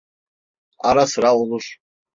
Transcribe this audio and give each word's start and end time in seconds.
Ara 0.79 1.07
sıra 1.07 1.31
olur… 1.35 1.77